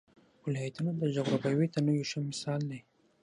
[0.45, 2.79] ولایتونه د جغرافیوي تنوع یو ښه مثال دی.